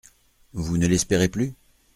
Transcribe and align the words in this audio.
Vous 0.53 0.79
ne 0.79 0.87
l’espérez 0.87 1.29
plus?… 1.29 1.53